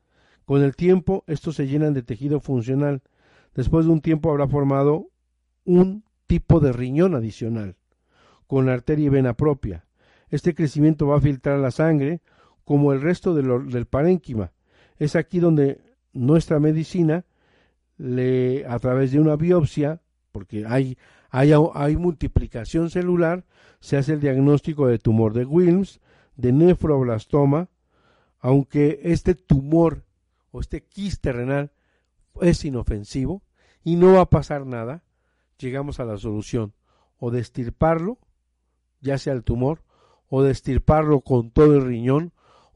[0.45, 3.01] Con el tiempo estos se llenan de tejido funcional.
[3.55, 5.09] Después de un tiempo habrá formado
[5.65, 7.77] un tipo de riñón adicional,
[8.45, 9.85] con arteria y vena propia.
[10.29, 12.21] Este crecimiento va a filtrar la sangre
[12.63, 14.51] como el resto del parénquima.
[14.97, 17.25] Es aquí donde nuestra medicina,
[17.97, 20.97] le, a través de una biopsia, porque hay,
[21.29, 23.45] hay, hay multiplicación celular,
[23.79, 25.99] se hace el diagnóstico de tumor de Wilms,
[26.35, 27.69] de nefroblastoma,
[28.39, 30.03] aunque este tumor
[30.51, 31.71] o este quiste renal
[32.41, 33.43] es inofensivo
[33.83, 35.03] y no va a pasar nada,
[35.57, 36.73] llegamos a la solución.
[37.17, 37.45] O de
[39.01, 39.83] ya sea el tumor,
[40.27, 40.81] o de
[41.23, 42.33] con todo el riñón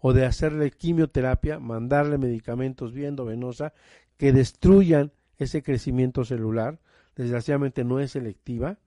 [0.07, 3.73] o de hacerle quimioterapia, mandarle medicamentos viendo venosa
[4.17, 6.79] que destruyan ese crecimiento celular.
[7.15, 8.77] Desgraciadamente no es selectiva,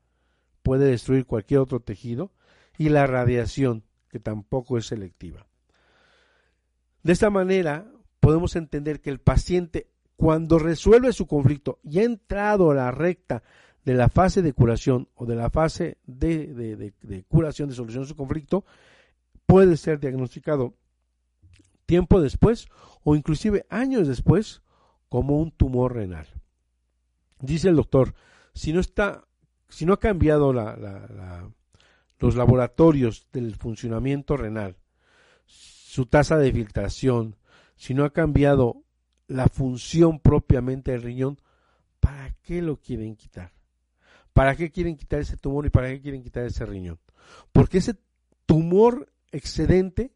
[0.63, 2.31] puede destruir cualquier otro tejido
[2.77, 5.45] y la radiación, que tampoco es selectiva.
[7.03, 12.71] De esta manera podemos entender que el paciente cuando resuelve su conflicto y ha entrado
[12.71, 13.43] a la recta
[13.85, 16.93] de la fase de curación o de la fase de,
[17.27, 18.65] curación, de solución de su conflicto,
[19.47, 20.75] puede ser diagnosticado
[21.89, 22.69] tiempo después
[23.03, 24.61] o inclusive años después
[25.09, 26.27] como un tumor renal.
[27.41, 28.15] Dice el doctor,
[28.53, 29.25] si no está,
[29.71, 34.77] si no ha cambiado los laboratorios del funcionamiento renal,
[35.47, 37.37] su tasa de filtración,
[37.75, 38.83] si no ha cambiado
[39.27, 41.41] la función propiamente del riñón,
[42.01, 43.53] ¿para qué lo quieren quitar?
[44.35, 46.99] ¿Para qué quieren quitar ese tumor y para qué quieren quitar ese riñón?
[47.51, 47.97] Porque ese
[48.45, 50.13] tumor excedente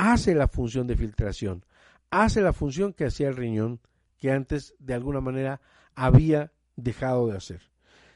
[0.00, 1.66] hace la función de filtración,
[2.10, 3.80] hace la función que hacía el riñón
[4.16, 5.60] que antes de alguna manera
[5.94, 7.60] había dejado de hacer.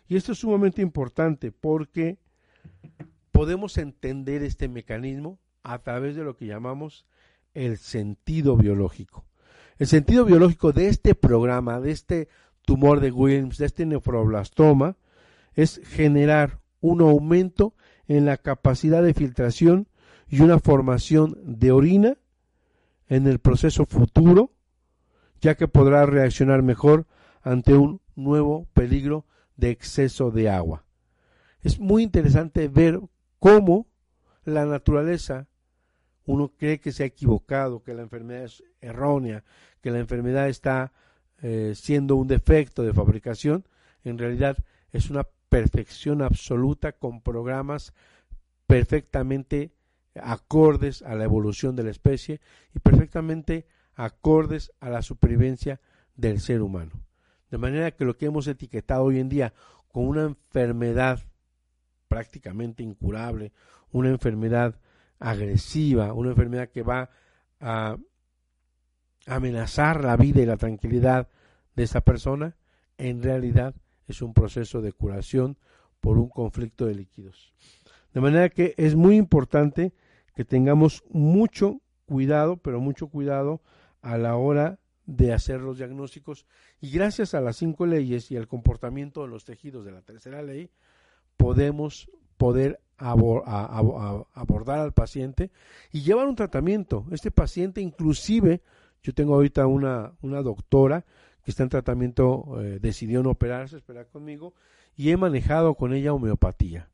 [0.08, 2.16] Y esto es sumamente importante porque
[3.32, 7.04] podemos entender este mecanismo a través de lo que llamamos
[7.52, 9.26] el sentido biológico.
[9.76, 12.28] El sentido biológico de este programa, de este
[12.62, 14.96] tumor de Wilms, de este nefroblastoma,
[15.52, 17.74] es generar un aumento
[18.08, 19.86] en la capacidad de filtración
[20.28, 22.16] y una formación de orina
[23.08, 24.50] en el proceso futuro,
[25.40, 27.06] ya que podrá reaccionar mejor
[27.42, 30.84] ante un nuevo peligro de exceso de agua.
[31.62, 33.00] Es muy interesante ver
[33.38, 33.86] cómo
[34.44, 35.48] la naturaleza,
[36.26, 39.44] uno cree que se ha equivocado, que la enfermedad es errónea,
[39.80, 40.92] que la enfermedad está
[41.42, 43.66] eh, siendo un defecto de fabricación,
[44.04, 44.56] en realidad
[44.92, 47.92] es una perfección absoluta con programas
[48.66, 49.73] perfectamente
[50.20, 52.40] acordes a la evolución de la especie
[52.74, 55.80] y perfectamente acordes a la supervivencia
[56.16, 56.92] del ser humano.
[57.50, 59.54] De manera que lo que hemos etiquetado hoy en día
[59.88, 61.20] como una enfermedad
[62.08, 63.52] prácticamente incurable,
[63.90, 64.80] una enfermedad
[65.18, 67.10] agresiva, una enfermedad que va
[67.60, 67.96] a
[69.26, 71.28] amenazar la vida y la tranquilidad
[71.76, 72.56] de esa persona,
[72.98, 73.74] en realidad
[74.06, 75.58] es un proceso de curación
[76.00, 77.54] por un conflicto de líquidos.
[78.12, 79.94] De manera que es muy importante
[80.34, 83.62] que tengamos mucho cuidado, pero mucho cuidado
[84.02, 86.46] a la hora de hacer los diagnósticos
[86.80, 90.42] y gracias a las cinco leyes y al comportamiento de los tejidos de la tercera
[90.42, 90.70] ley
[91.36, 95.50] podemos poder abordar al paciente
[95.92, 97.06] y llevar un tratamiento.
[97.10, 98.62] Este paciente inclusive,
[99.02, 101.04] yo tengo ahorita una, una doctora
[101.44, 104.54] que está en tratamiento, eh, decidió no operarse, esperar conmigo,
[104.96, 106.88] y he manejado con ella homeopatía.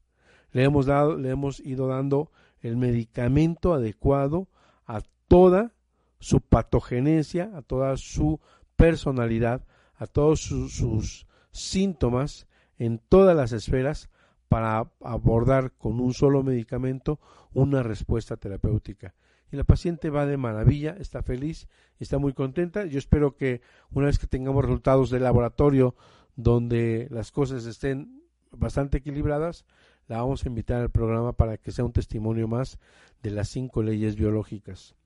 [0.53, 4.49] Le hemos, dado, le hemos ido dando el medicamento adecuado
[4.87, 5.73] a toda
[6.19, 8.41] su patogenesia, a toda su
[8.77, 9.65] personalidad,
[9.97, 12.47] a todos sus síntomas
[12.79, 14.11] en todas las esferas
[14.49, 17.21] para abordar con un solo medicamento
[17.53, 19.15] una respuesta terapéutica
[19.53, 22.87] y la paciente va de maravilla, está feliz, está muy contenta.
[22.87, 25.97] Yo espero que una vez que tengamos resultados del laboratorio
[26.37, 29.65] donde las cosas estén bastante equilibradas,
[30.11, 32.81] la vamos a invitar al programa para que sea un testimonio más
[33.23, 34.97] de las cinco leyes biológicas.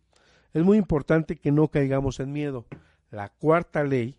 [0.54, 2.64] Es muy importante que no caigamos en miedo.
[3.10, 4.18] La cuarta ley,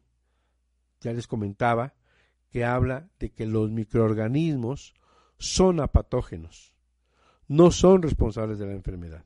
[1.01, 1.95] ya les comentaba,
[2.51, 4.93] que habla de que los microorganismos
[5.39, 6.71] son apatógenos,
[7.47, 9.25] no son responsables de la enfermedad.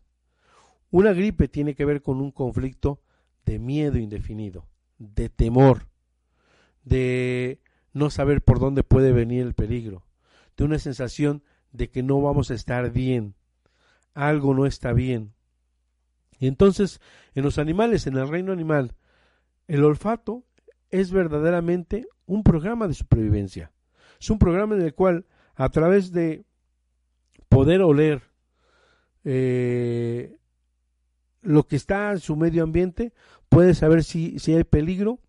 [0.91, 3.01] Una gripe tiene que ver con un conflicto
[3.43, 4.65] de miedo indefinido,
[4.97, 5.89] de temor,
[6.85, 7.59] de
[7.91, 10.05] no saber por dónde puede venir el peligro,
[10.59, 11.41] de una sensación
[11.71, 13.33] de que no vamos a estar bien,
[14.13, 15.33] algo no está bien.
[16.37, 16.99] Y entonces,
[17.33, 18.93] en los animales, en el reino animal,
[19.69, 20.43] el olfato
[20.89, 23.71] es verdaderamente un programa de supervivencia.
[24.19, 26.43] Es un programa en el cual, a través de
[27.47, 28.21] poder oler
[29.23, 30.35] eh,
[31.41, 33.13] lo que está en su medio ambiente,
[33.47, 35.19] puede saber si, si hay peligro,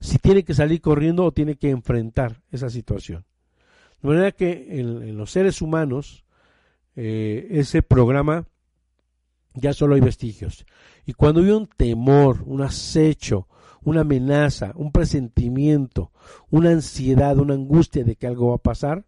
[0.00, 3.24] si tiene que salir corriendo o tiene que enfrentar esa situación.
[4.06, 6.24] De manera que en, los seres humanos,
[6.94, 8.46] eh, ese programa
[9.54, 10.64] ya solo hay vestigios.
[11.06, 13.48] Y cuando hay un temor, un acecho,
[13.82, 16.12] una amenaza, un presentimiento,
[16.50, 19.06] una ansiedad, una angustia de que algo va a pasar,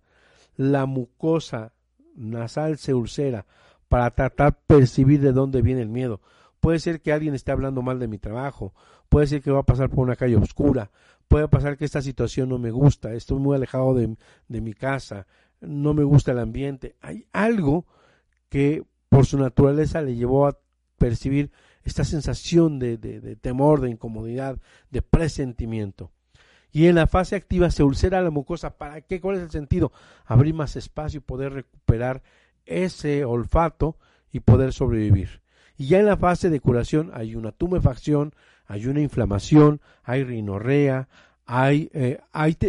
[0.57, 1.75] la mucosa
[2.17, 3.47] nasal se ulcera
[3.87, 6.23] para tratar de percibir de dónde viene el miedo.
[6.59, 8.75] Puede ser que alguien esté hablando mal de mi trabajo,
[9.09, 10.91] puede ser que va a pasar por una calle oscura,
[11.29, 14.17] puede pasar que esta situación no me gusta, estoy muy alejado de,
[14.49, 15.27] de mi casa,
[15.61, 16.97] no me gusta el ambiente.
[17.01, 17.87] Hay algo
[18.49, 20.59] que por su naturaleza le llevó a
[20.97, 21.51] percibir
[21.85, 24.59] esta sensación de, de, temor, de incomodidad,
[24.91, 26.11] de presentimiento.
[26.71, 28.77] Y en la fase activa se ulcera la mucosa.
[28.77, 29.21] ¿Para qué?
[29.21, 29.91] ¿Cuál es el sentido?
[30.27, 32.23] Abrir más espacio y poder recuperar
[32.67, 33.97] ese olfato
[34.31, 35.41] y poder sobrevivir.
[35.79, 38.35] Y ya en la fase de curación hay una tumefacción,
[38.69, 41.09] hay una inflamación, hay rinorrea,
[41.47, 42.21] hay, eh,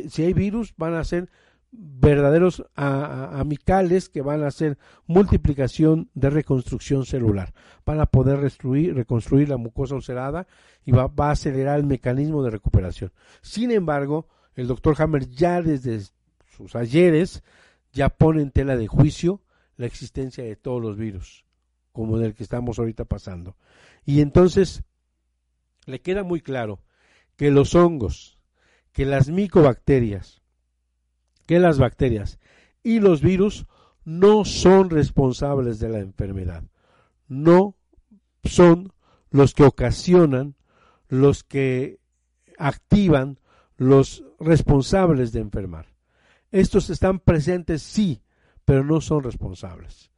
[0.10, 1.30] si hay virus van a ser
[1.72, 7.54] verdaderos amicales que van a hacer multiplicación de reconstrucción celular.
[7.86, 10.47] Van a poder reconstruir la mucosa ulcerada
[10.86, 13.12] y va, va, a acelerar el mecanismo de recuperación.
[13.41, 16.02] Sin embargo, el doctor Hammer ya desde
[16.56, 17.43] sus ayeres
[17.91, 19.41] ya pone en tela de juicio
[19.76, 21.45] la existencia de todos los virus,
[21.91, 23.58] como del que estamos ahorita pasando.
[24.06, 24.84] Y entonces
[25.90, 26.82] le queda muy claro
[27.36, 28.38] que los hongos,
[28.94, 30.42] que las micobacterias,
[31.46, 32.40] que las bacterias
[32.84, 33.66] y los virus
[34.06, 36.64] no son responsables de la enfermedad.
[37.28, 37.76] No
[38.44, 38.94] son
[39.30, 40.56] los que ocasionan,
[41.08, 42.00] los que
[42.58, 43.40] activan,
[43.78, 45.88] los responsables de enfermar.
[46.52, 48.22] Estos están presentes, sí,
[48.66, 50.12] pero no son responsables.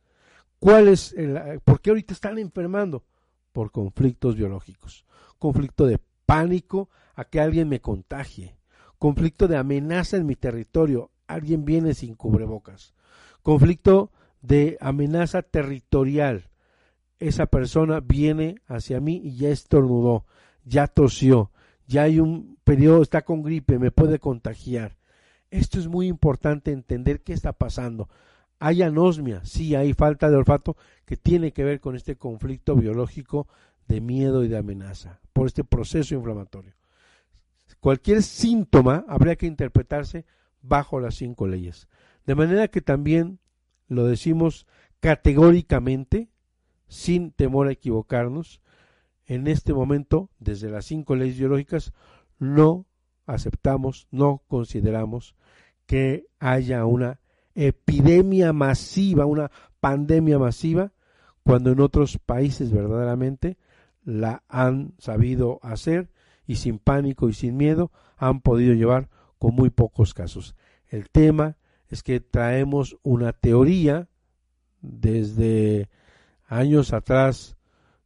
[0.59, 3.03] ¿Cuál es el, ¿Por qué ahorita están enfermando?
[3.51, 5.05] Por conflictos biológicos.
[5.37, 8.57] Conflicto de pánico a que alguien me contagie.
[8.97, 12.93] Conflicto de amenaza en mi territorio alguien viene sin cubrebocas.
[13.41, 16.49] Conflicto de amenaza territorial.
[17.19, 20.25] Esa persona viene hacia mí y ya estornudó,
[20.63, 21.51] ya tosió,
[21.87, 24.97] ya hay un periodo, está con gripe, me puede contagiar.
[25.51, 28.09] Esto es muy importante entender qué está pasando.
[28.63, 33.47] Hay anosmia, sí, hay falta de olfato que tiene que ver con este conflicto biológico
[33.87, 36.75] de miedo y de amenaza, por este proceso inflamatorio.
[37.79, 40.27] Cualquier síntoma habría que interpretarse
[40.61, 41.87] bajo las cinco leyes.
[42.27, 43.39] De manera que también
[43.87, 44.67] lo decimos
[44.99, 46.29] categóricamente,
[46.87, 48.61] sin temor a equivocarnos,
[49.25, 51.93] en este momento, desde las cinco leyes biológicas,
[52.37, 52.85] no
[53.25, 55.35] aceptamos, no consideramos
[55.87, 57.20] que haya una
[57.55, 60.91] epidemia masiva, una pandemia masiva,
[61.43, 63.57] cuando en otros países verdaderamente
[64.03, 66.09] la han sabido hacer
[66.45, 70.55] y sin pánico y sin miedo han podido llevar con muy pocos casos.
[70.87, 71.57] El tema
[71.89, 74.07] es que traemos una teoría
[74.81, 75.89] desde
[76.47, 77.57] años atrás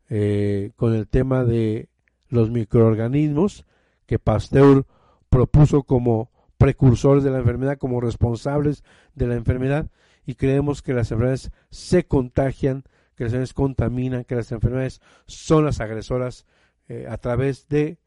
[0.09, 1.89] eh, con el tema de
[2.29, 3.65] los microorganismos
[4.05, 4.85] que Pasteur
[5.29, 8.83] propuso como precursores de la enfermedad, como responsables
[9.13, 9.89] de la enfermedad,
[10.25, 12.83] y creemos que las enfermedades se contagian,
[13.15, 16.45] que las enfermedades contaminan, que las enfermedades son las agresoras
[16.87, 17.99] eh, a través de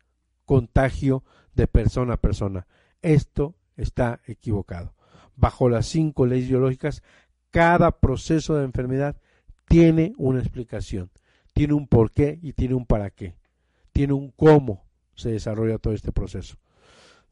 [0.44, 1.24] contagio
[1.54, 2.66] de persona a persona.
[3.02, 4.94] Esto está equivocado.
[5.36, 7.02] Bajo las cinco leyes biológicas,
[7.50, 9.16] cada proceso de enfermedad
[9.68, 11.10] tiene una explicación,
[11.52, 13.36] tiene un porqué y tiene un para qué,
[13.92, 14.84] tiene un cómo
[15.14, 16.56] se desarrolla todo este proceso.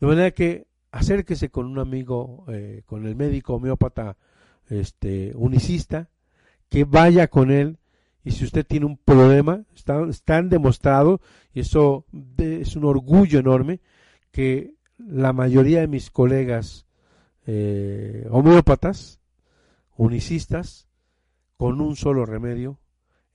[0.01, 0.67] De manera que
[0.97, 4.17] acérquese con un amigo, eh, con el médico homeópata
[4.69, 6.09] este, unicista,
[6.69, 7.79] que vaya con él
[8.25, 11.21] y si usted tiene un problema, están, están demostrado,
[11.55, 12.05] y eso
[12.39, 13.81] es un orgullo enorme,
[14.33, 16.87] que la mayoría de mis colegas
[17.47, 19.21] eh, homeópatas
[19.97, 20.89] unicistas,
[21.57, 22.81] con un solo remedio,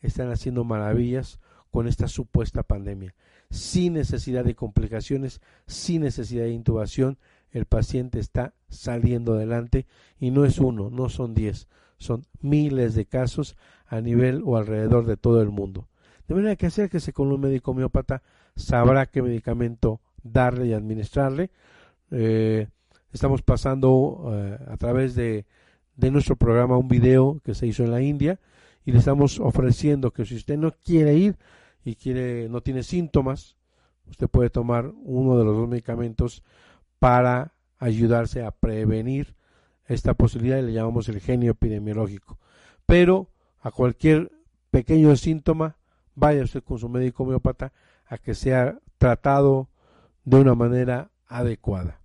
[0.02, 1.40] están haciendo maravillas
[1.72, 3.16] con esta supuesta pandemia.
[3.50, 7.18] Sin necesidad de complicaciones, sin necesidad de intubación,
[7.52, 9.86] el paciente está saliendo adelante
[10.20, 15.06] y no es uno, no son diez, son miles de casos a nivel o alrededor
[15.06, 15.88] de todo el mundo.
[16.28, 18.24] De manera que acérquese con un médico homeópata,
[18.56, 21.52] sabrá qué medicamento darle y administrarle.
[22.12, 22.68] Eh,
[23.12, 25.46] estamos pasando eh, a través de,
[25.96, 28.40] de nuestro programa un video que se hizo en la India
[28.86, 31.38] y le estamos ofreciendo que si usted no quiere ir
[31.84, 33.58] y quiere no tiene síntomas,
[34.10, 36.44] usted puede tomar uno de los dos medicamentos
[37.02, 39.36] para ayudarse a prevenir
[39.88, 42.38] esta posibilidad y le llamamos el genio epidemiológico.
[42.86, 44.32] Pero a cualquier
[44.70, 45.78] pequeño síntoma,
[46.14, 47.74] vaya usted con su médico homeópata
[48.06, 49.68] a que sea tratado
[50.26, 52.02] de una manera adecuada.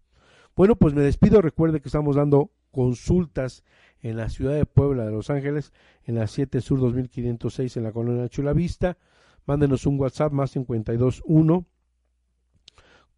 [0.57, 1.43] Bueno, pues me despido.
[1.43, 3.65] Recuerde que estamos dando consultas
[4.01, 5.75] en la ciudad de Puebla de Los Ángeles,
[6.05, 8.97] en la 7 Sur 2506 en la colonia Chulavista.
[9.45, 11.67] Mándenos un WhatsApp más 521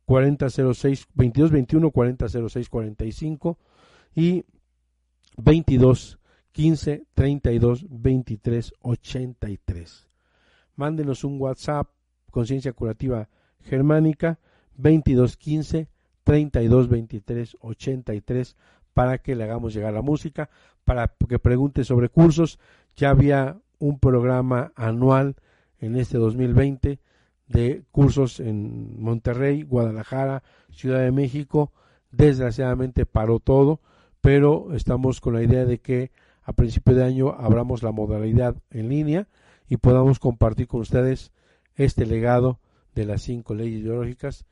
[0.08, 3.58] 4006 2221 4006 45
[4.14, 4.46] y
[5.36, 6.18] 22
[6.52, 10.08] 15 32 23 83.
[10.76, 11.90] Mándenos un WhatsApp
[12.30, 13.28] Conciencia Curativa
[13.60, 14.38] Germánica
[14.76, 15.88] 22 15
[16.24, 18.56] 32 23 83
[18.94, 20.48] para que le hagamos llegar la música,
[20.84, 22.58] para que pregunte sobre cursos.
[22.96, 25.36] Ya había un programa anual
[25.80, 26.98] en este 2020
[27.48, 31.72] de cursos en Monterrey, Guadalajara, Ciudad de México.
[32.10, 33.80] Desgraciadamente paró todo,
[34.20, 38.88] pero estamos con la idea de que a principio de año abramos la modalidad en
[38.88, 39.28] línea
[39.68, 41.32] y podamos compartir con ustedes
[41.74, 42.60] este legado
[42.94, 44.46] de las cinco leyes biológicas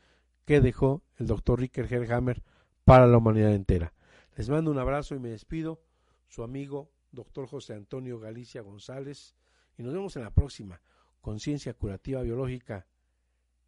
[0.44, 2.42] que dejó el doctor Ricker Herhammer
[2.84, 3.92] para la humanidad entera.
[4.36, 5.80] Les mando un abrazo y me despido,
[6.28, 9.34] su amigo doctor José Antonio Galicia González,
[9.78, 10.80] y nos vemos en la próxima
[11.26, 12.86] conciencia curativa biológica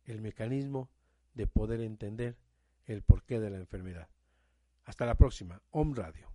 [0.04, 0.88] el mecanismo
[1.34, 2.36] de poder entender
[2.86, 4.08] el porqué de la enfermedad.
[4.84, 5.60] Hasta la próxima.
[5.72, 6.30] Om Radio.